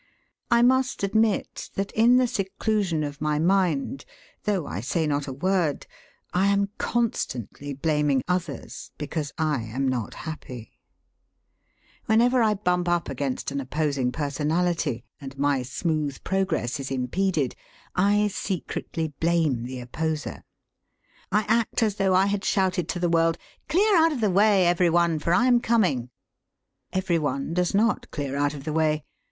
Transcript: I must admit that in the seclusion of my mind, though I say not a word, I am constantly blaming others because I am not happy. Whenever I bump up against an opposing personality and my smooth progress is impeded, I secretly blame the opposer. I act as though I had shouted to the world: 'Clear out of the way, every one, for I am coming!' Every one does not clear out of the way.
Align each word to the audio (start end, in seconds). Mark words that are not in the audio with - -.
I 0.49 0.63
must 0.63 1.03
admit 1.03 1.69
that 1.75 1.91
in 1.91 2.17
the 2.17 2.25
seclusion 2.25 3.03
of 3.03 3.21
my 3.21 3.37
mind, 3.37 4.03
though 4.45 4.65
I 4.65 4.79
say 4.79 5.05
not 5.05 5.27
a 5.27 5.31
word, 5.31 5.85
I 6.33 6.47
am 6.47 6.69
constantly 6.79 7.75
blaming 7.75 8.23
others 8.27 8.89
because 8.97 9.31
I 9.37 9.61
am 9.61 9.87
not 9.87 10.15
happy. 10.15 10.79
Whenever 12.07 12.41
I 12.41 12.55
bump 12.55 12.89
up 12.89 13.09
against 13.09 13.51
an 13.51 13.61
opposing 13.61 14.11
personality 14.11 15.05
and 15.19 15.37
my 15.37 15.61
smooth 15.61 16.23
progress 16.23 16.79
is 16.79 16.89
impeded, 16.89 17.55
I 17.95 18.25
secretly 18.29 19.09
blame 19.19 19.65
the 19.65 19.81
opposer. 19.81 20.43
I 21.31 21.41
act 21.41 21.83
as 21.83 21.97
though 21.97 22.15
I 22.15 22.25
had 22.25 22.43
shouted 22.43 22.89
to 22.89 22.99
the 22.99 23.07
world: 23.07 23.37
'Clear 23.69 23.95
out 23.97 24.11
of 24.11 24.19
the 24.19 24.31
way, 24.31 24.65
every 24.65 24.89
one, 24.89 25.19
for 25.19 25.31
I 25.31 25.45
am 25.45 25.59
coming!' 25.59 26.09
Every 26.91 27.19
one 27.19 27.53
does 27.53 27.75
not 27.75 28.09
clear 28.09 28.35
out 28.35 28.55
of 28.55 28.63
the 28.63 28.73
way. 28.73 29.03